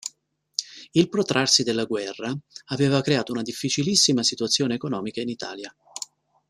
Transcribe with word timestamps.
Il 0.93 1.09
protrarsi 1.09 1.61
della 1.61 1.83
guerra 1.83 2.33
aveva 2.69 3.01
creato 3.01 3.33
una 3.33 3.43
difficilissima 3.43 4.23
situazione 4.23 4.73
economica 4.73 5.21
in 5.21 5.29
Italia. 5.29 5.71